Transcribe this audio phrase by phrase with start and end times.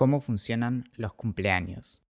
[0.00, 2.02] cómo funcionan los cumpleaños.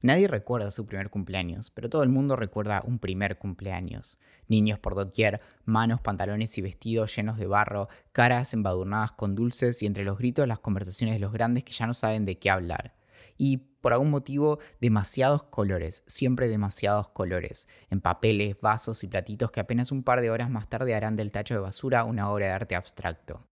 [0.00, 4.16] Nadie recuerda su primer cumpleaños, pero todo el mundo recuerda un primer cumpleaños.
[4.46, 9.86] Niños por doquier, manos, pantalones y vestidos llenos de barro, caras embadurnadas con dulces y
[9.86, 12.94] entre los gritos las conversaciones de los grandes que ya no saben de qué hablar.
[13.36, 19.58] Y por algún motivo, demasiados colores, siempre demasiados colores, en papeles, vasos y platitos que
[19.58, 22.52] apenas un par de horas más tarde harán del tacho de basura una obra de
[22.52, 23.48] arte abstracto.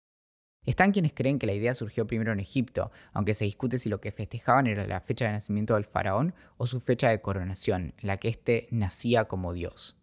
[0.65, 3.99] Están quienes creen que la idea surgió primero en Egipto, aunque se discute si lo
[3.99, 8.17] que festejaban era la fecha de nacimiento del faraón o su fecha de coronación, la
[8.17, 9.97] que éste nacía como dios.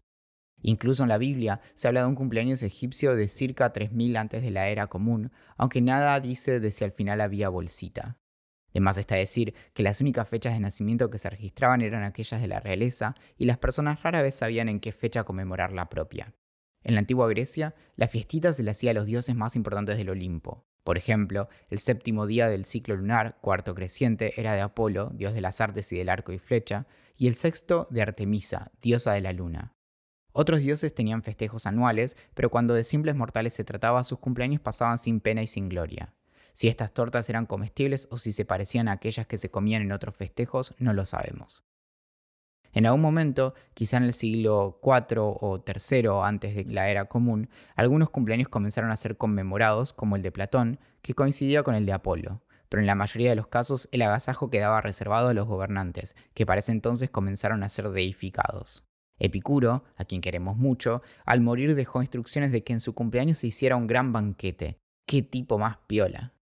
[0.61, 4.51] Incluso en la Biblia se habla de un cumpleaños egipcio de circa 3000 antes de
[4.51, 8.19] la era común, aunque nada dice de si al final había bolsita.
[8.71, 12.49] Además está decir que las únicas fechas de nacimiento que se registraban eran aquellas de
[12.49, 16.35] la realeza y las personas rara vez sabían en qué fecha conmemorar la propia.
[16.83, 20.11] En la antigua Grecia, la fiestita se le hacía a los dioses más importantes del
[20.11, 20.65] Olimpo.
[20.85, 25.43] Por ejemplo, el séptimo día del ciclo lunar, cuarto creciente, era de Apolo, dios de
[25.43, 29.33] las artes y del arco y flecha, y el sexto de Artemisa, diosa de la
[29.33, 29.75] luna.
[30.33, 34.97] Otros dioses tenían festejos anuales, pero cuando de simples mortales se trataba, sus cumpleaños pasaban
[34.97, 36.15] sin pena y sin gloria.
[36.53, 39.93] Si estas tortas eran comestibles o si se parecían a aquellas que se comían en
[39.93, 41.65] otros festejos, no lo sabemos.
[42.73, 47.49] En algún momento, quizá en el siglo IV o III antes de la era común,
[47.75, 51.93] algunos cumpleaños comenzaron a ser conmemorados, como el de Platón, que coincidía con el de
[51.93, 52.43] Apolo.
[52.69, 56.45] Pero en la mayoría de los casos el agasajo quedaba reservado a los gobernantes, que
[56.45, 58.85] para ese entonces comenzaron a ser deificados.
[59.19, 63.49] Epicuro, a quien queremos mucho, al morir dejó instrucciones de que en su cumpleaños se
[63.49, 64.79] hiciera un gran banquete.
[65.07, 66.35] ¡Qué tipo más piola!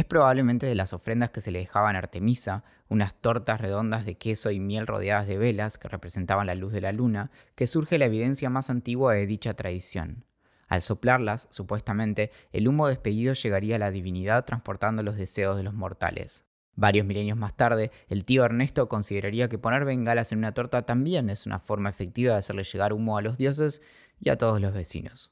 [0.00, 4.14] Es probablemente de las ofrendas que se le dejaban a Artemisa, unas tortas redondas de
[4.14, 7.98] queso y miel rodeadas de velas que representaban la luz de la luna, que surge
[7.98, 10.24] la evidencia más antigua de dicha tradición.
[10.68, 15.74] Al soplarlas, supuestamente, el humo despedido llegaría a la divinidad transportando los deseos de los
[15.74, 16.46] mortales.
[16.76, 21.28] Varios milenios más tarde, el tío Ernesto consideraría que poner bengalas en una torta también
[21.28, 23.82] es una forma efectiva de hacerle llegar humo a los dioses
[24.18, 25.30] y a todos los vecinos.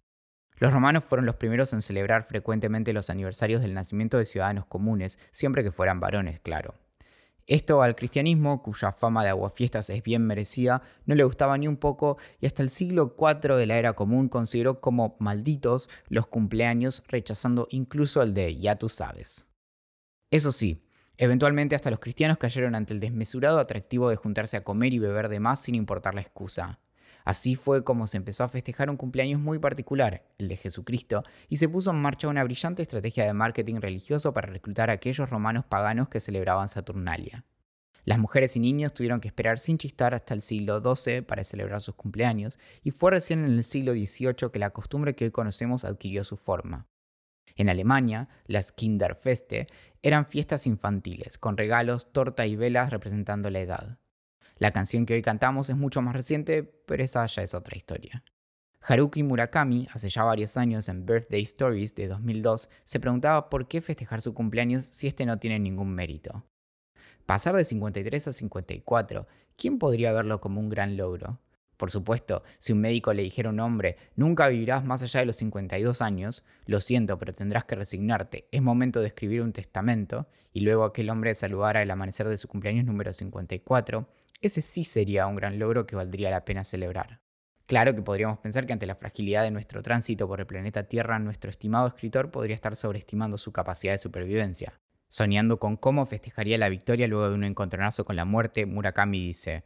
[0.59, 5.19] Los romanos fueron los primeros en celebrar frecuentemente los aniversarios del nacimiento de ciudadanos comunes,
[5.31, 6.75] siempre que fueran varones, claro.
[7.49, 11.79] Esto al cristianismo, cuya fama de aguafiestas es bien merecida, no le gustaba ni un
[11.79, 17.03] poco y hasta el siglo IV de la era común consideró como malditos los cumpleaños,
[17.09, 19.47] rechazando incluso el de ya tú sabes.
[20.31, 20.85] Eso sí,
[21.17, 25.31] eventualmente hasta los cristianos cayeron ante el desmesurado atractivo de juntarse a comer y beber
[25.31, 26.79] de más sin importar la excusa.
[27.29, 31.57] Así fue como se empezó a festejar un cumpleaños muy particular, el de Jesucristo, y
[31.57, 35.67] se puso en marcha una brillante estrategia de marketing religioso para reclutar a aquellos romanos
[35.67, 37.45] paganos que celebraban Saturnalia.
[38.05, 41.83] Las mujeres y niños tuvieron que esperar sin chistar hasta el siglo XII para celebrar
[41.83, 45.85] sus cumpleaños, y fue recién en el siglo XVIII que la costumbre que hoy conocemos
[45.85, 46.87] adquirió su forma.
[47.57, 49.67] En Alemania, las Kinderfeste
[50.01, 53.99] eran fiestas infantiles, con regalos, torta y velas representando la edad.
[54.59, 58.25] La canción que hoy cantamos es mucho más reciente, pero esa ya es otra historia.
[58.81, 63.81] Haruki Murakami, hace ya varios años en Birthday Stories de 2002, se preguntaba por qué
[63.81, 66.45] festejar su cumpleaños si este no tiene ningún mérito.
[67.25, 69.27] Pasar de 53 a 54,
[69.57, 71.39] ¿quién podría verlo como un gran logro?
[71.77, 75.27] Por supuesto, si un médico le dijera a un hombre, nunca vivirás más allá de
[75.27, 80.27] los 52 años, lo siento, pero tendrás que resignarte, es momento de escribir un testamento,
[80.53, 84.09] y luego aquel hombre saludara el amanecer de su cumpleaños número 54,
[84.41, 87.21] ese sí sería un gran logro que valdría la pena celebrar.
[87.67, 91.19] Claro que podríamos pensar que ante la fragilidad de nuestro tránsito por el planeta Tierra,
[91.19, 94.81] nuestro estimado escritor podría estar sobreestimando su capacidad de supervivencia.
[95.09, 99.65] Soñando con cómo festejaría la victoria luego de un encontronazo con la muerte, Murakami dice,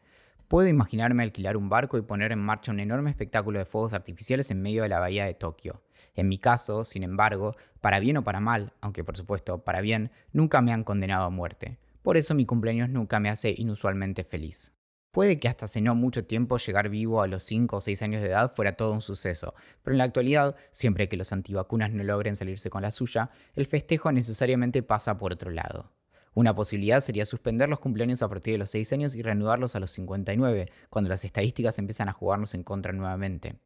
[0.49, 4.51] Puedo imaginarme alquilar un barco y poner en marcha un enorme espectáculo de fuegos artificiales
[4.51, 5.83] en medio de la bahía de Tokio.
[6.15, 10.11] En mi caso, sin embargo, para bien o para mal, aunque por supuesto para bien,
[10.33, 11.79] nunca me han condenado a muerte.
[12.03, 14.75] Por eso mi cumpleaños nunca me hace inusualmente feliz.
[15.13, 18.23] Puede que hasta hace no mucho tiempo llegar vivo a los 5 o 6 años
[18.23, 22.03] de edad fuera todo un suceso, pero en la actualidad, siempre que los antivacunas no
[22.03, 25.93] logren salirse con la suya, el festejo necesariamente pasa por otro lado.
[26.35, 29.81] Una posibilidad sería suspender los cumpleaños a partir de los 6 años y reanudarlos a
[29.81, 33.61] los 59, cuando las estadísticas empiezan a jugarnos en contra nuevamente.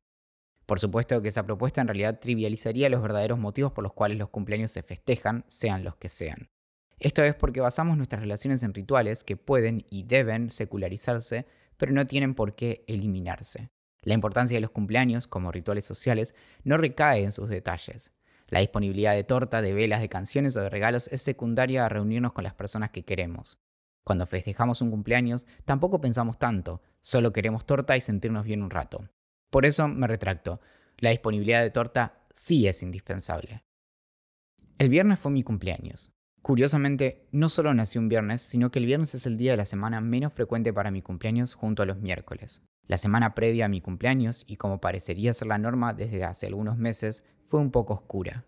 [0.66, 4.30] Por supuesto que esa propuesta en realidad trivializaría los verdaderos motivos por los cuales los
[4.30, 6.50] cumpleaños se festejan, sean los que sean.
[6.98, 11.46] Esto es porque basamos nuestras relaciones en rituales que pueden y deben secularizarse,
[11.76, 13.70] pero no tienen por qué eliminarse.
[14.02, 16.34] La importancia de los cumpleaños como rituales sociales
[16.64, 18.12] no recae en sus detalles.
[18.48, 22.32] La disponibilidad de torta, de velas, de canciones o de regalos es secundaria a reunirnos
[22.32, 23.58] con las personas que queremos.
[24.04, 29.08] Cuando festejamos un cumpleaños, tampoco pensamos tanto, solo queremos torta y sentirnos bien un rato.
[29.50, 30.60] Por eso me retracto,
[30.98, 33.64] la disponibilidad de torta sí es indispensable.
[34.78, 36.12] El viernes fue mi cumpleaños.
[36.46, 39.64] Curiosamente, no solo nací un viernes, sino que el viernes es el día de la
[39.64, 42.62] semana menos frecuente para mi cumpleaños junto a los miércoles.
[42.86, 46.78] La semana previa a mi cumpleaños, y como parecería ser la norma desde hace algunos
[46.78, 48.44] meses, fue un poco oscura.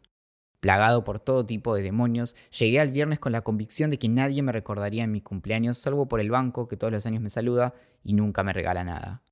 [0.61, 4.45] Plagado por todo tipo de demonios, llegué al viernes con la convicción de que nadie
[4.45, 7.75] me recordaría en mi cumpleaños salvo por el banco que todos los años me saluda
[8.05, 9.25] y nunca me regala nada.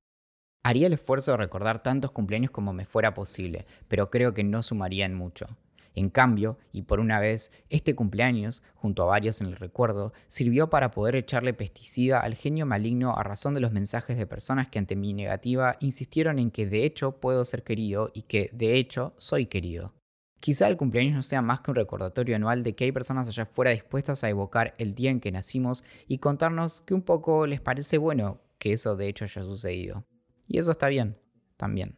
[0.63, 4.61] Haría el esfuerzo de recordar tantos cumpleaños como me fuera posible, pero creo que no
[4.61, 5.55] sumaría en mucho.
[5.97, 10.69] En cambio, y por una vez, este cumpleaños, junto a varios en el recuerdo, sirvió
[10.69, 14.77] para poder echarle pesticida al genio maligno a razón de los mensajes de personas que
[14.77, 19.15] ante mi negativa insistieron en que de hecho puedo ser querido y que de hecho
[19.17, 19.95] soy querido.
[20.39, 23.43] Quizá el cumpleaños no sea más que un recordatorio anual de que hay personas allá
[23.43, 27.59] afuera dispuestas a evocar el día en que nacimos y contarnos que un poco les
[27.59, 30.05] parece bueno que eso de hecho haya sucedido.
[30.47, 31.17] Y eso está bien,
[31.57, 31.95] también.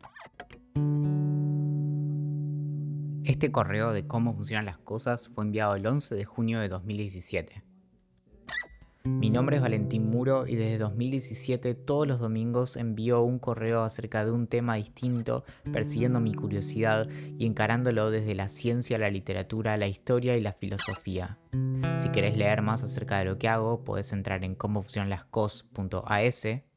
[3.30, 7.64] Este correo de cómo funcionan las cosas fue enviado el 11 de junio de 2017.
[9.04, 14.26] Mi nombre es Valentín Muro y desde 2017 todos los domingos envío un correo acerca
[14.26, 19.86] de un tema distinto, persiguiendo mi curiosidad y encarándolo desde la ciencia, la literatura, la
[19.86, 21.38] historia y la filosofía.
[22.00, 25.26] Si querés leer más acerca de lo que hago, puedes entrar en cómo funcionan las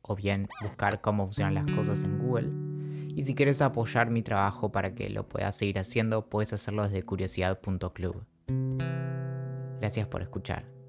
[0.03, 2.62] o bien buscar cómo funcionan las cosas en Google.
[3.15, 7.03] Y si quieres apoyar mi trabajo para que lo puedas seguir haciendo, puedes hacerlo desde
[7.03, 8.25] curiosidad.club.
[9.81, 10.82] Gracias por escuchar.